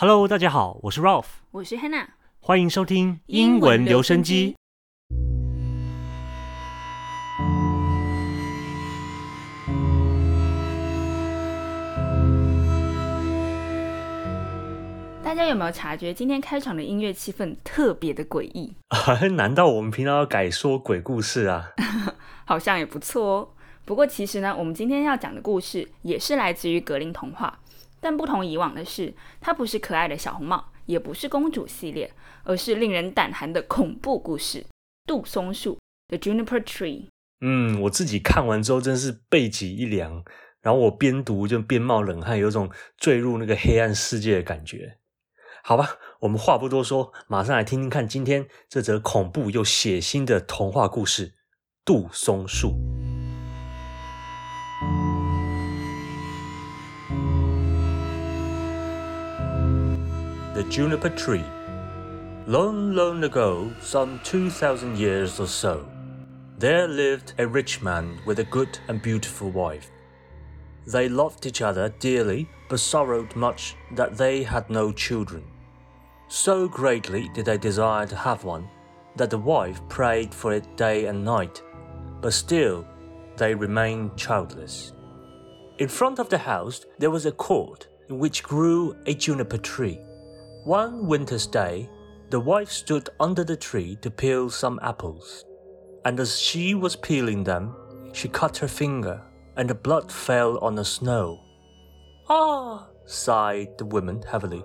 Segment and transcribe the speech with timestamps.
[0.00, 2.06] Hello，大家好，我是 Ralph，我是 Hannah，
[2.38, 4.54] 欢迎收听英文留声机。
[15.24, 18.72] 大家有没有察觉今天开场的音乐气氛特别的诡异？
[19.34, 21.72] 难道我们平常要改说鬼故事啊？
[22.46, 23.48] 好像也不错哦。
[23.84, 27.58] 不过其实呢，我们今天要讲的故事也是来自于格林童话，
[28.00, 32.12] 但不同以往的是，它不是可爱的小红帽，也不是公主系列，
[32.44, 34.64] 而是令人胆寒的恐怖故事——
[35.06, 37.06] 杜松树 （The Juniper Tree）。
[37.40, 40.24] 嗯，我自己看完之后真是背脊一凉，
[40.60, 44.98] 然后我边读就边冒冷汗，有种坠入那个黑暗世界的感觉。
[45.62, 51.28] 好吧，我们话不多说，马上来听听看今天这则恐怖又血腥的童话故事
[51.84, 52.70] 《杜松树》。
[60.58, 61.44] The Juniper Tree.
[62.48, 65.88] Long, long ago, some 2,000 years or so,
[66.58, 69.92] there lived a rich man with a good and beautiful wife.
[70.84, 75.44] They loved each other dearly, but sorrowed much that they had no children.
[76.26, 78.68] So greatly did they desire to have one,
[79.14, 81.62] that the wife prayed for it day and night,
[82.20, 82.84] but still
[83.36, 84.92] they remained childless.
[85.78, 90.00] In front of the house there was a court in which grew a juniper tree.
[90.68, 91.88] One winter's day,
[92.28, 95.46] the wife stood under the tree to peel some apples,
[96.04, 97.74] and as she was peeling them,
[98.12, 99.22] she cut her finger
[99.56, 101.42] and the blood fell on the snow.
[102.28, 104.62] Ah, sighed the woman heavily.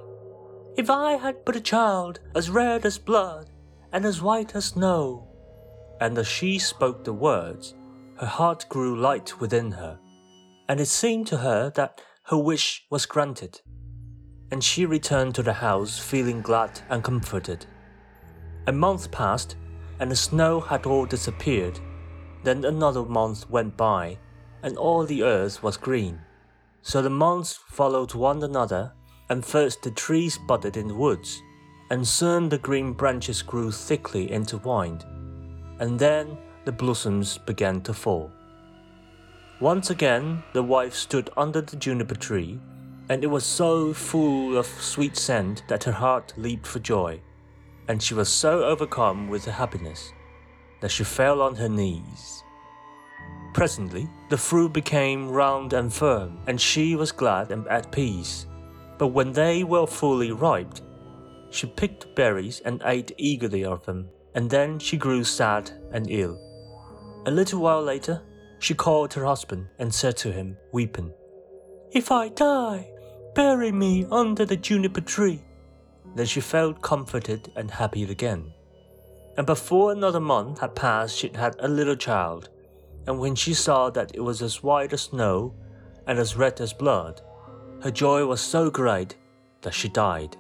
[0.76, 3.50] If I had but a child as red as blood
[3.94, 5.30] and as white as snow.
[6.02, 7.76] And as she spoke the words,
[8.18, 9.98] her heart grew light within her,
[10.68, 13.62] and it seemed to her that her wish was granted.
[14.54, 17.66] And she returned to the house feeling glad and comforted.
[18.68, 19.56] A month passed,
[20.00, 21.80] and the snow had all disappeared.
[22.44, 24.20] Then another month went by,
[24.62, 26.20] and all the earth was green.
[26.84, 28.94] So the months followed one another,
[29.28, 31.42] and first the trees budded in the woods,
[31.90, 35.04] and soon the green branches grew thickly intertwined,
[35.80, 38.30] and then the blossoms began to fall.
[39.60, 42.60] Once again the wife stood under the juniper tree,
[43.14, 47.22] and it was so full of sweet scent that her heart leaped for joy,
[47.88, 50.12] and she was so overcome with her happiness
[50.82, 52.44] that she fell on her knees.
[53.54, 58.48] Presently, the fruit became round and firm, and she was glad and at peace.
[58.98, 60.80] But when they were fully ripe,
[61.52, 66.36] she picked berries and ate eagerly of them, and then she grew sad and ill.
[67.28, 68.24] A little while later,
[68.58, 71.14] she called her husband and said to him, weeping,
[71.92, 72.90] If I die,
[73.36, 75.42] bury me under the juniper tree.
[76.16, 78.54] Then she felt comforted and happy again.
[79.38, 82.50] And before another month had passed, she had a little child
[83.08, 85.54] and when she saw that it was as white as snow
[86.08, 87.22] and as red as blood,
[87.82, 89.16] her joy was so great
[89.62, 90.38] that she died.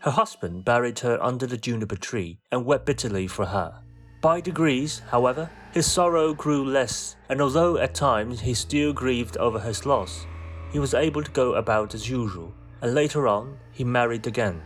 [0.00, 3.82] Her husband buried her under the juniper tree and wept bitterly for her.
[4.20, 9.58] By degrees, however, his sorrow grew less, and although at times he still grieved over
[9.58, 10.26] his loss,
[10.72, 14.62] he was able to go about as usual, and later on he married again.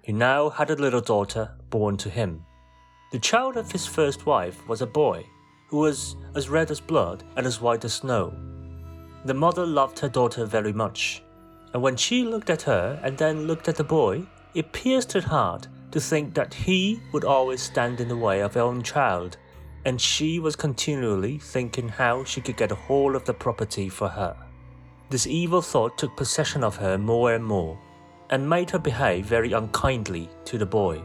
[0.00, 2.44] He now had a little daughter born to him.
[3.10, 5.26] The child of his first wife was a boy,
[5.68, 8.32] who was as red as blood and as white as snow.
[9.24, 11.22] The mother loved her daughter very much,
[11.72, 15.20] and when she looked at her and then looked at the boy, it pierced her
[15.20, 19.36] heart to think that he would always stand in the way of her own child,
[19.84, 24.08] and she was continually thinking how she could get a hold of the property for
[24.08, 24.36] her.
[25.08, 27.78] This evil thought took possession of her more and more,
[28.30, 31.02] and made her behave very unkindly to the boy.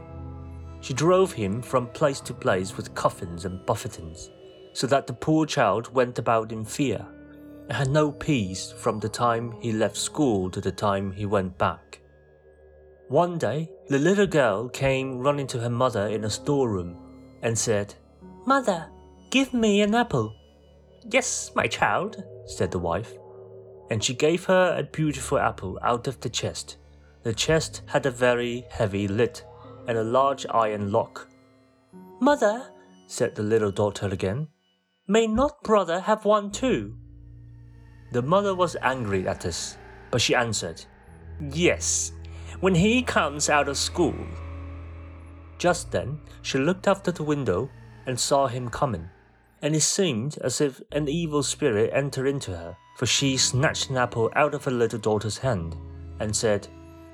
[0.80, 4.30] She drove him from place to place with cuffings and buffetings,
[4.72, 7.06] so that the poor child went about in fear
[7.68, 11.56] and had no peace from the time he left school to the time he went
[11.56, 12.00] back.
[13.08, 16.96] One day, the little girl came running to her mother in a storeroom
[17.42, 17.94] and said,
[18.46, 18.90] Mother,
[19.30, 20.34] give me an apple.
[21.08, 23.12] Yes, my child, said the wife,
[23.90, 26.76] and she gave her a beautiful apple out of the chest.
[27.22, 29.40] The chest had a very heavy lid
[29.86, 31.28] and a large iron lock.
[32.20, 32.70] Mother,
[33.06, 34.48] said the little daughter again,
[35.06, 36.96] May not brother have one too?
[38.12, 39.76] The mother was angry at this,
[40.10, 40.84] but she answered,
[41.52, 42.12] Yes,
[42.60, 44.14] when he comes out of school.
[45.58, 47.70] Just then she looked out of the window
[48.06, 49.08] and saw him coming,
[49.62, 53.96] and it seemed as if an evil spirit entered into her, for she snatched an
[53.96, 55.76] apple out of her little daughter's hand
[56.20, 56.68] and said,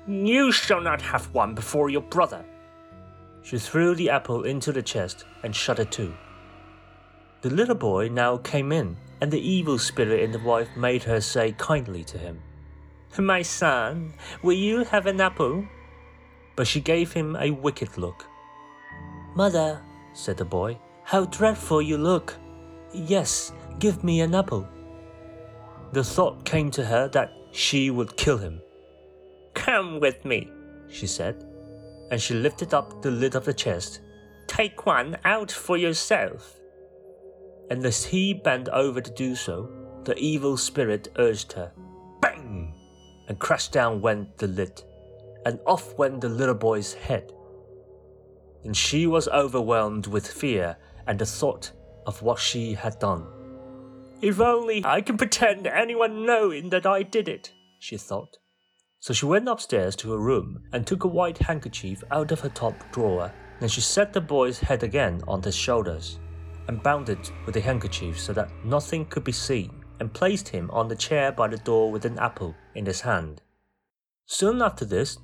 [0.07, 2.45] You shall not have one before your brother.
[3.41, 6.13] She threw the apple into the chest and shut it to.
[7.41, 11.21] The little boy now came in, and the evil spirit in the wife made her
[11.21, 12.41] say kindly to him,
[13.17, 15.65] My son, will you have an apple?
[16.55, 18.25] But she gave him a wicked look.
[19.35, 19.81] Mother,
[20.13, 22.35] said the boy, how dreadful you look.
[22.93, 24.67] Yes, give me an apple.
[25.91, 28.61] The thought came to her that she would kill him.
[29.55, 30.51] Come with me,
[30.87, 31.43] she said,
[32.11, 34.01] and she lifted up the lid of the chest.
[34.47, 36.59] Take one out for yourself.
[37.71, 39.69] And as he bent over to do so,
[40.03, 41.71] the evil spirit urged her.
[42.21, 42.73] Bang!
[43.27, 44.83] And crashed down went the lid,
[45.45, 47.31] and off went the little boy's head.
[48.63, 50.77] And she was overwhelmed with fear
[51.07, 51.71] and the thought
[52.05, 53.25] of what she had done.
[54.21, 58.37] If only I can pretend anyone knowing that I did it, she thought.
[58.99, 62.49] So she went upstairs to her room and took a white handkerchief out of her
[62.49, 63.31] top drawer.
[63.59, 66.19] Then she set the boy's head again on his shoulders
[66.67, 70.69] and bound it with the handkerchief so that nothing could be seen, and placed him
[70.71, 73.41] on the chair by the door with an apple in his hand.
[74.27, 75.17] Soon after this,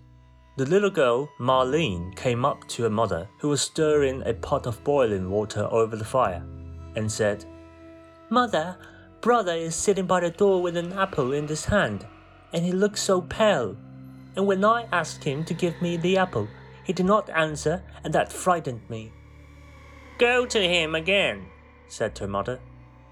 [0.58, 4.84] the little girl, Marlene, came up to her mother, who was stirring a pot of
[4.84, 6.44] boiling water over the fire,
[6.96, 7.46] and said,
[8.30, 8.78] Mother,
[9.22, 12.06] brother is sitting by the door with an apple in his hand,
[12.52, 13.78] and he looks so pale.
[14.36, 16.48] And when I asked him to give me the apple,
[16.84, 19.12] he did not answer, and that frightened me.
[20.18, 21.46] Go to him again,
[21.88, 22.60] said her mother,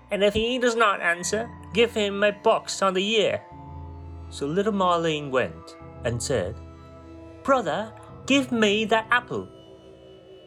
[0.10, 3.42] and if he does not answer, give him a box on the ear.
[4.30, 6.56] So little Marlene went and said,
[7.44, 7.94] Brother,
[8.25, 9.48] give me that apple.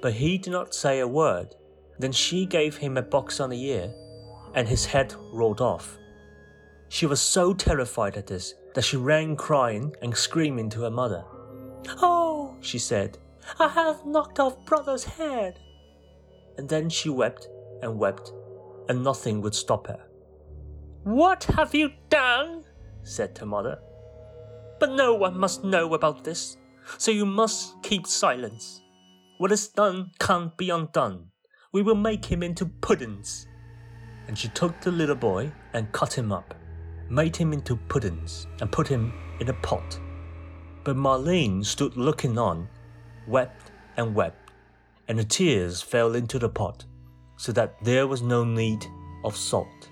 [0.02, 1.54] But he did not say a word.
[1.98, 3.92] Then she gave him a box on the ear,
[4.56, 5.96] and his head rolled off.
[6.88, 11.24] She was so terrified at this that she ran crying and screaming to her mother.
[12.02, 13.18] Oh, she said,
[13.60, 15.60] I have knocked off brother's head.
[16.58, 17.48] And then she wept
[17.82, 18.32] and wept,
[18.88, 20.00] and nothing would stop her.
[21.04, 22.64] What have you done?
[23.04, 23.78] said her mother.
[24.80, 26.56] But no one must know about this
[26.98, 28.82] so you must keep silence.
[29.38, 31.30] What is done can't be undone.
[31.72, 33.46] We will make him into puddings.
[34.28, 36.54] And she took the little boy and cut him up,
[37.08, 39.98] made him into puddings, and put him in a pot.
[40.84, 42.68] But Marlene stood looking on,
[43.26, 44.50] wept and wept,
[45.08, 46.84] and the tears fell into the pot,
[47.36, 48.86] so that there was no need
[49.24, 49.90] of salt.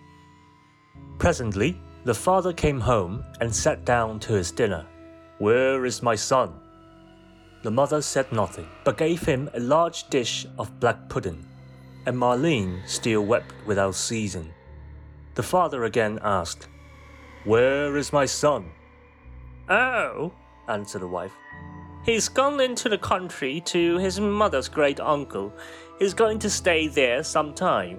[1.18, 4.86] Presently, the father came home and sat down to his dinner.
[5.38, 6.52] Where is my son?
[7.62, 11.46] The mother said nothing, but gave him a large dish of black pudding,
[12.06, 14.52] and Marlene still wept without ceasing.
[15.34, 16.68] The father again asked,
[17.44, 18.70] Where is my son?
[19.68, 20.32] Oh,
[20.68, 21.32] answered the wife.
[22.04, 25.52] He's gone into the country to his mother's great uncle.
[25.98, 27.98] He's going to stay there some time.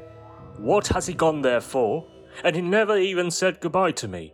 [0.58, 2.06] What has he gone there for?
[2.44, 4.34] And he never even said goodbye to me.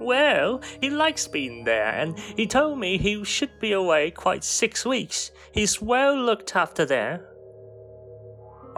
[0.00, 4.84] Well, he likes being there, and he told me he should be away quite six
[4.84, 5.32] weeks.
[5.52, 7.27] He's well looked after there.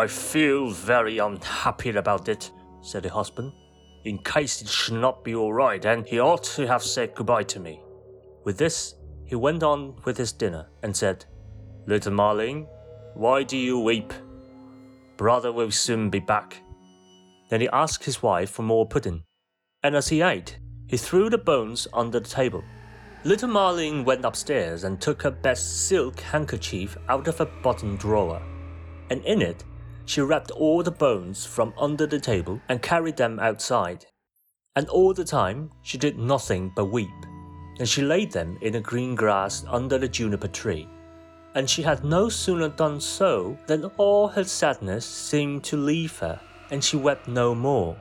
[0.00, 2.50] I feel very unhappy about it,
[2.80, 3.52] said the husband.
[4.04, 7.42] In case it should not be all right, and he ought to have said goodbye
[7.42, 7.82] to me.
[8.44, 8.94] With this,
[9.26, 11.26] he went on with his dinner and said,
[11.84, 12.66] Little Marlene,
[13.12, 14.14] why do you weep?
[15.18, 16.62] Brother will soon be back.
[17.50, 19.24] Then he asked his wife for more pudding,
[19.82, 22.64] and as he ate, he threw the bones under the table.
[23.24, 28.40] Little Marlene went upstairs and took her best silk handkerchief out of her bottom drawer,
[29.10, 29.62] and in it
[30.10, 34.04] she wrapped all the bones from under the table and carried them outside.
[34.74, 37.20] And all the time she did nothing but weep,
[37.78, 40.88] and she laid them in the green grass under the juniper tree.
[41.54, 46.40] And she had no sooner done so than all her sadness seemed to leave her,
[46.72, 47.96] and she wept no more.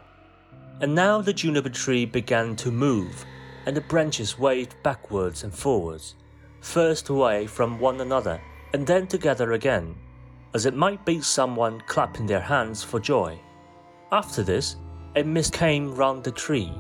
[0.82, 3.24] And now the juniper tree began to move,
[3.68, 6.16] and the branches waved backwards and forwards,
[6.62, 8.42] first away from one another,
[8.74, 9.96] and then together again,
[10.54, 13.40] as it might be someone clapping their hands for joy.
[14.12, 14.78] After this,
[15.16, 16.72] a mist came round the tree,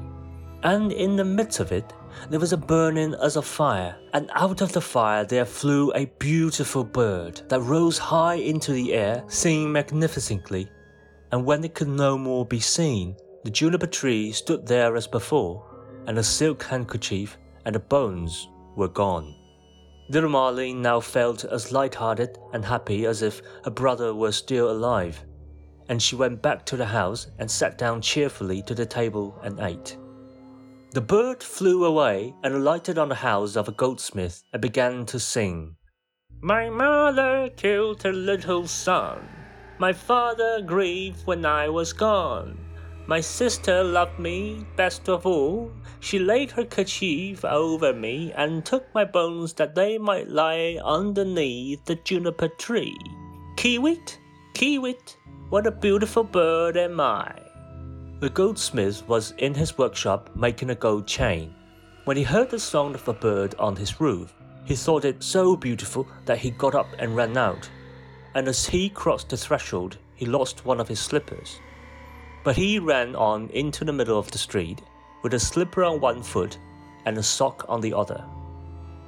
[0.64, 1.94] and in the midst of it,
[2.30, 6.06] there was a burning as of fire, and out of the fire there flew a
[6.18, 10.70] beautiful bird that rose high into the air, singing magnificently.
[11.32, 15.64] And when it could no more be seen, the juniper tree stood there as before,
[16.08, 19.36] and the silk handkerchief and the bones were gone.
[20.12, 25.24] Little Marlene now felt as light-hearted and happy as if her brother were still alive,
[25.88, 29.60] and she went back to the house and sat down cheerfully to the table and
[29.60, 29.98] ate.
[30.94, 35.20] The bird flew away and alighted on the house of a goldsmith and began to
[35.20, 35.76] sing.
[36.42, 39.30] My mother killed her little son.
[39.78, 42.58] My father grieved when I was gone.
[43.06, 45.72] My sister loved me best of all.
[46.02, 51.84] She laid her kerchief over me and took my bones that they might lie underneath
[51.86, 52.98] the juniper tree.
[53.58, 54.18] Kiwit,
[54.54, 55.18] Kiwit,
[55.50, 57.34] what a beautiful bird am I.
[58.22, 61.54] The goldsmith was in his workshop making a gold chain.
[62.06, 64.34] When he heard the song of a bird on his roof,
[64.66, 67.70] he thought it so beautiful that he got up and ran out.
[68.36, 71.60] And as he crossed the threshold, he lost one of his slippers.
[72.44, 74.82] But he ran on into the middle of the street
[75.24, 76.58] with a slipper on one foot
[77.06, 78.24] and a sock on the other.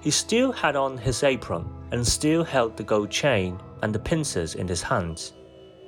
[0.01, 4.55] He still had on his apron and still held the gold chain and the pincers
[4.55, 5.33] in his hands.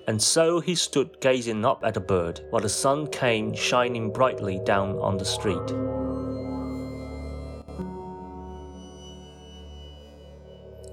[0.05, 4.59] And so he stood gazing up at the bird while the sun came shining brightly
[4.65, 5.73] down on the street.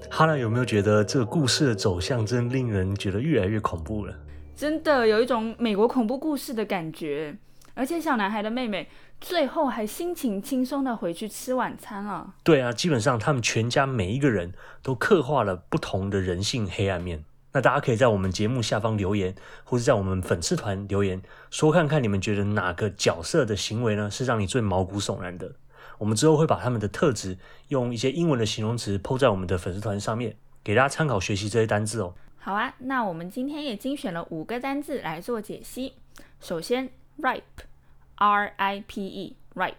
[0.09, 4.13] Hannah 有没有觉得这个故事的走向真令人觉得越来越恐怖了？
[4.55, 7.35] 真的有一种美国恐怖故事的感觉。
[7.73, 8.87] 而且小男孩的妹妹
[9.21, 12.33] 最后还心情轻松的回去吃晚餐了。
[12.43, 14.51] 对啊，基本上他们全家每一个人
[14.81, 17.23] 都刻画了不同的人性黑暗面。
[17.53, 25.53] 那大家可以在我们节目下方留言，或是在我们粉丝团留言，说看看你们觉得哪个角色的行为呢是让你最毛骨悚然的。
[25.99, 27.37] 我们之后会把他们的特质
[27.67, 32.15] 用一些英文的形容词抛在我们的粉丝团上面，给大家参考学习这些单字哦。
[32.39, 35.93] 好啊，那我们今天也精选了五个单字来做解析。
[36.39, 36.89] 首先
[38.21, 39.73] R I P E, ripe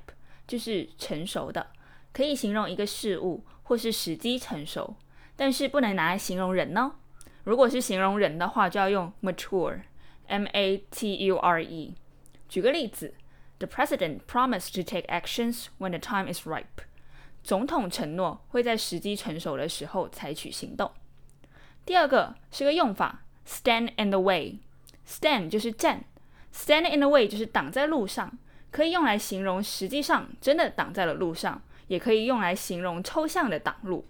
[0.49, 1.69] 就是成熟的，
[2.13, 4.97] 可以形容一个事物或是时机成熟，
[5.37, 6.97] 但是不能拿来形容人呢。
[7.45, 11.95] 如果是形容人的话，就要用 mature，m a t u r e。
[12.49, 13.15] 举个例子。
[13.59, 16.83] The president promised to take actions when the time is ripe.
[17.45, 20.91] 总统承诺会在时机成熟的时候采取行动。
[21.87, 24.59] 第二个是个用法，stand in the way。
[25.07, 26.03] stand 就是站
[26.55, 28.39] ，stand in the way 就是挡在路上，
[28.71, 34.07] 可以用来形容实际上真的挡在了路上，也可以用来形容抽象的挡路。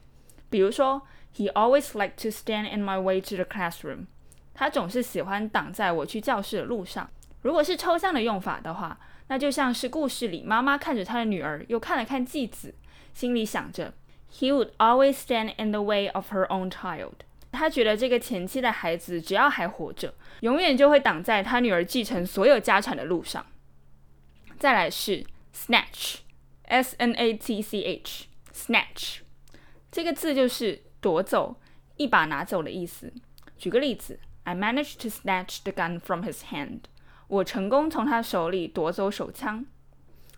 [0.51, 1.03] 比如说
[1.35, 4.07] ，He always liked to stand in my way to the classroom。
[4.55, 7.09] 他总是喜欢挡在我去教室的路上。
[7.41, 12.75] 如果是抽象的用法的话，那就像是故事里妈妈看着她的女儿，又看了看继子，
[13.15, 13.95] 心里想着
[14.31, 17.25] ，He would always stand in the way of her own child。
[17.53, 23.47] 他觉得这个前妻的孩子只要还活着，永远就会挡在他女儿继承所有家产的路上。
[24.59, 29.19] 再来是 snatch，s n a t c h，snatch
[29.91, 31.61] 这个字就是夺走、
[31.97, 33.13] 一把拿走的意思。
[33.59, 36.81] 举个例子，I managed to snatch the gun from his hand。
[37.29, 39.67] 我成功从他手里夺走手枪。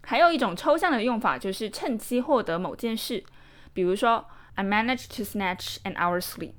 [0.02, 3.25] 还有一种抽象的用法，就是趁机获得某件事。
[3.73, 6.52] 比如说，I managed to snatch an hour's sleep。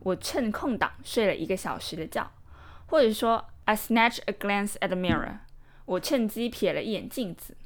[0.00, 2.30] 我趁空档睡了一个小时的觉。
[2.86, 5.38] 或者说，I snatched a glance at the mirror。
[5.86, 7.56] 我趁机瞥了一眼镜子。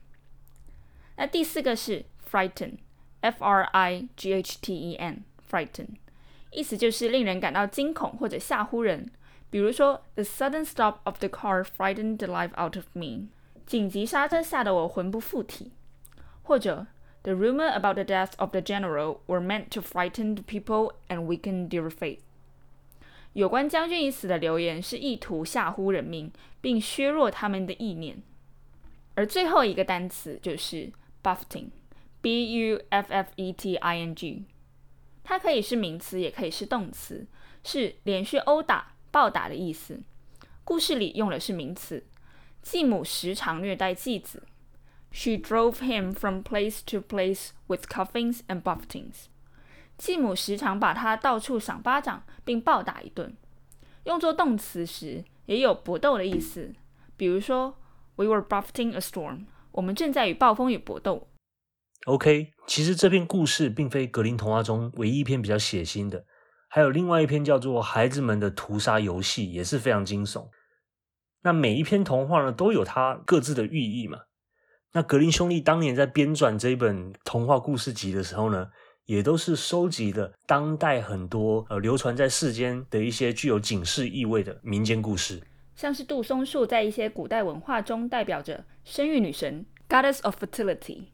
[1.16, 5.88] 那第四个是 frighten，f r i g h t e n，frighten，
[6.50, 9.10] 意思就是令人感到惊恐或者吓唬人。
[9.50, 13.28] 比如说，The sudden stop of the car frightened the life out of me。
[13.66, 15.72] 紧急刹车吓得我魂不附体。
[16.42, 16.86] 或者，
[17.22, 21.68] The rumor about the death of the general were meant to frighten the people and weaken
[21.68, 22.20] their faith。
[23.35, 28.23] 有关将军已死的流言是意图吓唬人民，并削弱他们的意念。
[29.13, 30.89] 而最后一个单词就是
[31.21, 34.45] buffeting，b u f f e t i n g。
[35.21, 37.27] 它可以是名词，也可以是动词，
[37.63, 38.93] 是连续殴打。
[39.11, 40.01] 暴打的意思。
[40.63, 42.05] 故事里用的是名词。
[42.61, 44.43] 继母时常虐待继子。
[45.11, 49.27] She drove him from place to place with cuffings and buffetings。
[49.97, 53.35] 继母时常把他到处赏巴掌，并暴打一顿。
[54.03, 56.73] 用作动词时也有搏斗的意思。
[57.17, 57.75] 比如说
[58.15, 59.45] ，We were buffeting a storm。
[59.71, 61.27] 我们正在与暴风雨搏斗。
[62.05, 66.25] OK，其实这篇故事并非格林童话中唯一一篇比较血腥的。
[66.69, 70.49] 还有另外一篇叫做《孩子们的屠杀游戏》，也是非常惊悚。
[71.41, 74.19] 那每一篇童话呢，都有它各自的寓意嘛。
[74.91, 78.69] 那格林兄弟当年在编撰这一本童话故事集的时候呢，
[79.05, 85.41] 也都是收集了当代很多呃流传在世间的一些具有警示意味的民间故事。
[85.75, 91.07] 像是杜松树在一些古代文化中代表着生育女神 （Goddess of Fertility），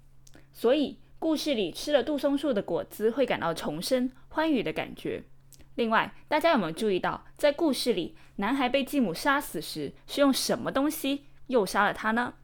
[0.53, 5.24] 所以故事里吃了杜松树的果子会感到重生、欢愉的感觉。
[5.75, 12.36] 另外，大家有没有注意到，在故事里，男孩被继母杀死时是用什么东西诱杀了他呢？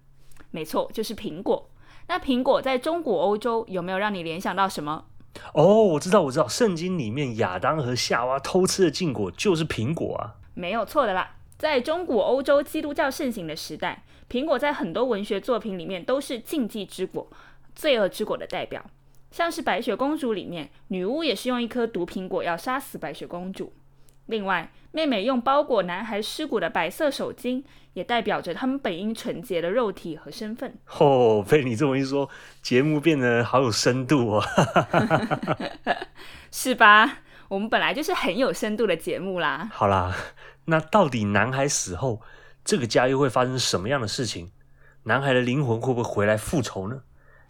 [0.49, 1.69] 没错，就是苹果。
[2.07, 5.05] 那苹果在中古欧洲有没有让你联想到什么？
[5.53, 10.35] 哦，我知道，我知道，圣经里面亚当和夏娃偷吃的禁果就是苹果啊。
[10.53, 17.27] 没有错的啦，在中古欧洲基督教盛行的时代，苹果在很多文学作品里面都是禁忌之果、
[17.75, 18.83] 罪恶之果的代表。
[19.29, 23.73] 像是白雪公主里面，女巫也是用一颗毒苹果要杀死白雪公主。
[24.27, 27.63] 另外，妹妹用包裹男孩尸骨的白色手巾，
[27.93, 30.75] 也代表着他们本应纯洁的肉体和身份。
[30.97, 32.27] 哦，被你这么一说，
[32.63, 34.43] 节目变得好有深度哦，
[36.51, 37.19] 是吧？
[37.47, 39.69] 我们本来就是很有深度的节目啦。
[39.71, 40.15] 好啦，
[40.65, 42.19] 那到底男孩死后，
[42.65, 44.49] 这个家又会发生什么样的事情？
[45.03, 47.03] 男孩的灵魂会不会回来复仇呢？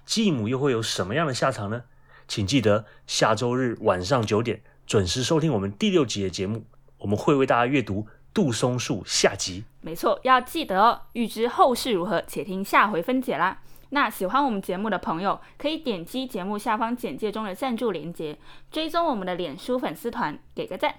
[0.05, 1.83] 继母又会有什么样的下场呢？
[2.27, 6.65] 请记得下周日晚上九点准时收听我们第六集的节目，
[6.97, 8.01] 我们会为大家阅读
[8.33, 9.63] 《杜松树》下集。
[9.81, 11.01] 没错，要记得哦。
[11.13, 13.59] 预知后事如何，且听下回分解啦。
[13.89, 18.37] 那喜欢我们节目的朋友，可以点击节目下方简介中的赞助链接，
[18.69, 20.93] 追踪我们的脸书粉丝团，给个赞，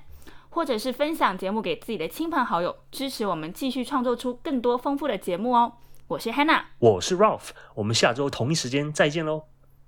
[0.48, 5.74] 或者是分享节目给自己的亲朋好友，支持我们继续创作出更多丰富的节目哦。
[6.06, 9.42] 我是 Hannah，我是 Ralph，我们下周同一时间再见喽，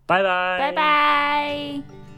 [0.04, 2.09] 拜拜，拜拜。